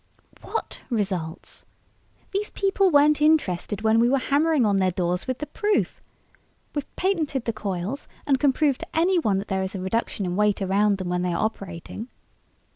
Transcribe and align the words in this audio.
"What 0.41 0.81
results?! 0.89 1.63
These 2.31 2.49
people 2.49 2.89
weren't 2.89 3.21
interested 3.21 3.83
when 3.83 3.99
we 3.99 4.09
were 4.09 4.17
hammering 4.17 4.65
on 4.65 4.77
their 4.77 4.89
doors 4.89 5.27
with 5.27 5.37
the 5.37 5.45
proof. 5.45 6.01
We've 6.73 6.95
patented 6.95 7.45
the 7.45 7.53
coils 7.53 8.07
and 8.25 8.39
can 8.39 8.51
prove 8.51 8.79
to 8.79 8.95
anyone 8.97 9.37
that 9.37 9.47
there 9.47 9.61
is 9.61 9.75
a 9.75 9.79
reduction 9.79 10.25
in 10.25 10.35
weight 10.35 10.59
around 10.59 10.97
them 10.97 11.09
when 11.09 11.21
they 11.21 11.31
are 11.33 11.45
operating...." 11.45 12.07